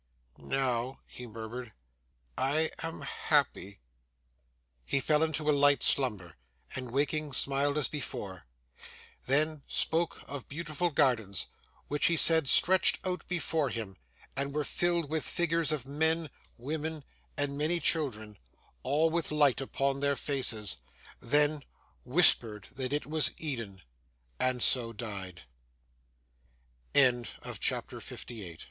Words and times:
'Now,' 0.39 0.99
he 1.05 1.27
murmured, 1.27 1.73
'I 2.35 2.71
am 2.79 3.01
happy.' 3.01 3.79
He 4.83 4.99
fell 4.99 5.21
into 5.21 5.47
a 5.47 5.51
light 5.53 5.83
slumber, 5.83 6.37
and 6.75 6.89
waking 6.89 7.33
smiled 7.33 7.77
as 7.77 7.87
before; 7.87 8.47
then, 9.27 9.61
spoke 9.67 10.23
of 10.27 10.47
beautiful 10.47 10.89
gardens, 10.89 11.49
which 11.87 12.07
he 12.07 12.17
said 12.17 12.49
stretched 12.49 12.97
out 13.05 13.27
before 13.27 13.69
him, 13.69 13.95
and 14.35 14.55
were 14.55 14.63
filled 14.63 15.07
with 15.07 15.23
figures 15.23 15.71
of 15.71 15.85
men, 15.85 16.31
women, 16.57 17.03
and 17.37 17.55
many 17.55 17.79
children, 17.79 18.39
all 18.81 19.11
with 19.11 19.29
light 19.31 19.61
upon 19.61 19.99
their 19.99 20.15
faces; 20.15 20.77
then, 21.19 21.61
whispered 22.03 22.63
that 22.73 22.91
it 22.91 23.05
was 23.05 23.35
Eden 23.37 23.83
and 24.39 24.63
so 24.63 24.95